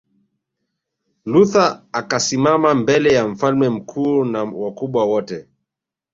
[1.25, 5.47] Luther akasimama mbele ya Mfalme mkuu na wakubwa wote